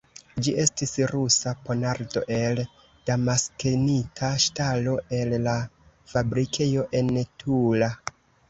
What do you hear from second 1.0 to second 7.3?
Rusa ponardo, el damaskenita ŝtalo, el la fabrikejo en